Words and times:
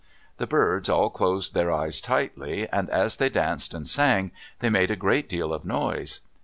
The 0.37 0.47
birds 0.47 0.89
all 0.89 1.11
closed 1.11 1.53
their 1.53 1.71
eyes 1.71 2.01
tightly, 2.01 2.67
and 2.69 2.89
as 2.89 3.17
they 3.17 3.29
danced 3.29 3.75
and 3.75 3.87
sang, 3.87 4.31
they 4.57 4.71
made 4.71 4.89
a 4.89 4.95
great 4.95 5.29
deal 5.29 5.53
of 5.53 5.63
noise. 5.63 6.21